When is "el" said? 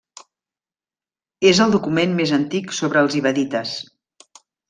1.65-1.75